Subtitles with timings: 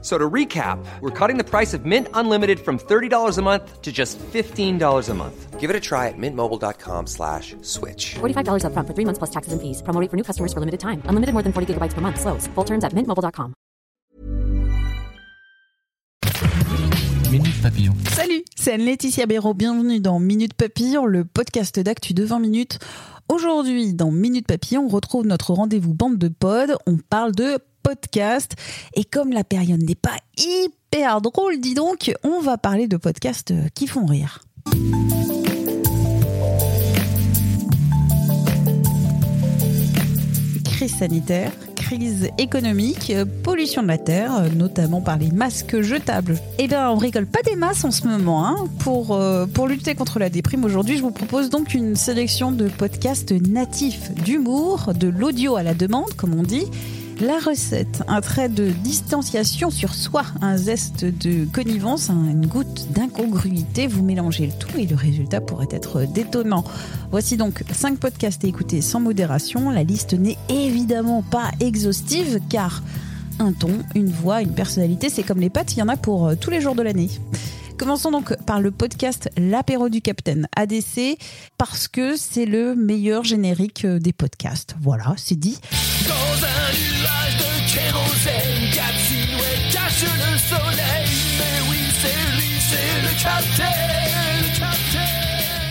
[0.00, 3.90] So to recap, we're cutting the price of Mint Unlimited from $30 a month to
[3.90, 5.58] just $15 a month.
[5.58, 8.14] Give it a try at mintmobile.com slash switch.
[8.20, 9.82] $45 upfront for three months plus taxes and fees.
[9.82, 11.02] Promo rate for new customers for limited time.
[11.06, 12.20] Unlimited more than 40 gigabytes per month.
[12.20, 12.46] Slows.
[12.54, 13.54] Full terms at mintmobile.com.
[17.30, 17.94] Minute Papillon.
[18.12, 19.52] Salut, c'est Anne-Laetitia Béraud.
[19.52, 22.78] Bienvenue dans Minute Papillon, le podcast d'actu de 20 minutes.
[23.28, 26.76] Aujourd'hui, dans Minute Papillon, on retrouve notre rendez-vous bande de pod.
[26.86, 28.52] On parle de podcast.
[28.92, 33.54] Et comme la période n'est pas hyper drôle, dis donc, on va parler de podcasts
[33.74, 34.42] qui font rire.
[40.64, 43.10] Crise sanitaire, crise économique,
[43.42, 46.38] pollution de la terre, notamment par les masques jetables.
[46.58, 48.46] Eh bien, on rigole pas des masses en ce moment.
[48.46, 48.66] Hein.
[48.80, 52.68] Pour, euh, pour lutter contre la déprime, aujourd'hui, je vous propose donc une sélection de
[52.68, 56.66] podcasts natifs d'humour, de l'audio à la demande, comme on dit,
[57.20, 63.86] la recette, un trait de distanciation sur soi, un zeste de connivence, une goutte d'incongruité,
[63.86, 66.64] vous mélangez le tout et le résultat pourrait être détonnant.
[67.10, 69.70] Voici donc 5 podcasts à écouter sans modération.
[69.70, 72.82] La liste n'est évidemment pas exhaustive car
[73.40, 76.26] un ton, une voix, une personnalité, c'est comme les pâtes, il y en a pour
[76.26, 77.08] euh, tous les jours de l'année.
[77.78, 81.16] Commençons donc par le podcast L'apéro du Capitaine ADC
[81.58, 84.74] parce que c'est le meilleur générique euh, des podcasts.
[84.80, 85.60] Voilà, c'est dit.
[86.08, 88.72] Dans un nuage de kérosène,
[89.06, 91.08] silhouettes cachent le soleil.
[91.38, 93.77] Mais oui, c'est lui, c'est le capitaine.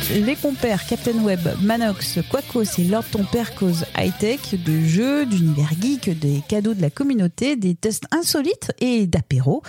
[0.10, 5.72] Les compères Captain Web, Manox, Quacos et Lord Ton Père cause high-tech, de jeux, d'univers
[5.82, 9.64] geek, des cadeaux de la communauté, des tests insolites et d'apéro.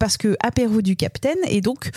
[0.00, 1.90] Parce que apéro du Capitaine est donc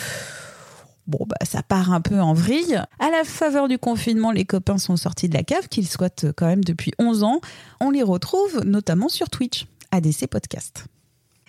[1.07, 2.79] Bon, bah, ça part un peu en vrille.
[2.99, 6.45] À la faveur du confinement, les copains sont sortis de la cave, qu'ils squattent quand
[6.45, 7.41] même depuis 11 ans.
[7.81, 10.85] On les retrouve notamment sur Twitch, ADC Podcast.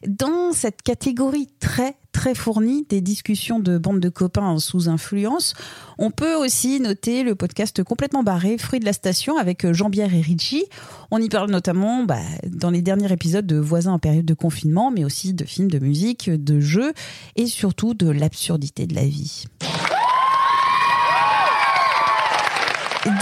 [0.07, 5.55] Dans cette catégorie très très fournie des discussions de bande de copains sous influence,
[5.99, 10.23] on peut aussi noter le podcast complètement barré Fruit de la station avec Jean-Pierre et
[10.23, 10.65] Richie.
[11.11, 14.91] On y parle notamment bah, dans les derniers épisodes de Voisins en période de confinement,
[14.91, 16.93] mais aussi de films, de musique, de jeux
[17.37, 19.45] et surtout de l'absurdité de la vie.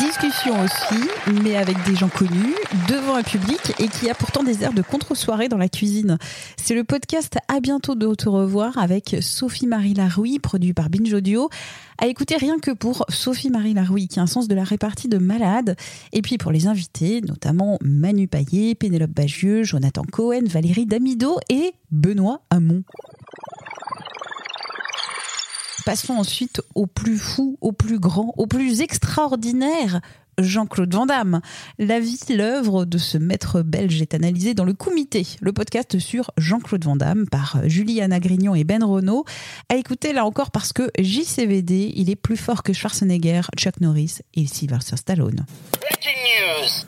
[0.09, 1.07] Discussion aussi,
[1.43, 2.55] mais avec des gens connus,
[2.89, 6.17] devant un public et qui a pourtant des airs de contre-soirée dans la cuisine.
[6.57, 11.51] C'est le podcast À bientôt de te revoir avec Sophie-Marie Larouille, produit par Binge Audio.
[11.99, 15.19] À écouter rien que pour Sophie-Marie Larouille, qui a un sens de la répartie de
[15.19, 15.77] malade.
[16.15, 21.75] Et puis pour les invités, notamment Manu Paillet, Pénélope Bagieux, Jonathan Cohen, Valérie Damido et
[21.91, 22.83] Benoît Hamon.
[25.89, 30.03] Passons ensuite au plus fou, au plus grand, au plus extraordinaire.
[30.37, 31.41] Jean-Claude Van Damme.
[31.79, 36.31] La vie, l'œuvre de ce maître belge est analysée dans le Comité, le podcast sur
[36.37, 39.25] Jean-Claude Van Damme par Juliana Grignon et Ben Renault.
[39.71, 44.19] À écouter là encore parce que JCVD, il est plus fort que Schwarzenegger, Chuck Norris
[44.35, 45.47] et Sylvester Stallone.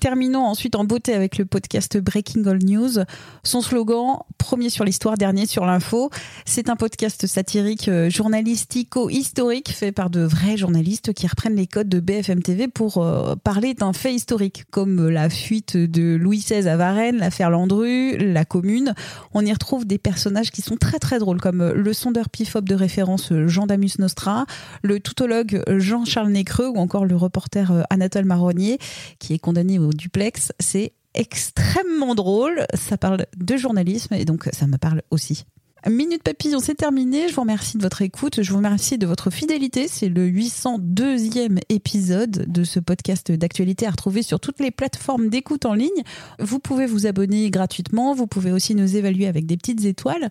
[0.00, 3.04] Terminons ensuite en beauté avec le podcast Breaking All News.
[3.42, 6.10] Son slogan, premier sur l'histoire, dernier sur l'info.
[6.44, 11.88] C'est un podcast satirique euh, journalistico-historique fait par de vrais journalistes qui reprennent les codes
[11.88, 16.68] de BFM TV pour euh, parler d'un fait historique, comme la fuite de Louis XVI
[16.68, 18.94] à Varennes, l'affaire Landru, la commune.
[19.34, 22.74] On y retrouve des personnages qui sont très très drôles, comme le sondeur pifop de
[22.74, 24.46] référence Jean Damus Nostra,
[24.82, 28.78] le toutologue Jean-Charles Nécreux ou encore le reporter euh, Anatole Marronnier,
[29.18, 30.52] qui est condamné au duplex.
[30.58, 32.66] C'est extrêmement drôle.
[32.74, 35.44] Ça parle de journalisme et donc ça me parle aussi.
[35.88, 37.28] Minute Papillon, c'est terminé.
[37.28, 38.42] Je vous remercie de votre écoute.
[38.42, 39.88] Je vous remercie de votre fidélité.
[39.88, 45.64] C'est le 802e épisode de ce podcast d'actualité à retrouver sur toutes les plateformes d'écoute
[45.64, 46.02] en ligne.
[46.38, 48.14] Vous pouvez vous abonner gratuitement.
[48.14, 50.30] Vous pouvez aussi nous évaluer avec des petites étoiles.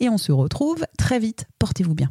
[0.00, 1.44] Et on se retrouve très vite.
[1.58, 2.10] Portez-vous bien.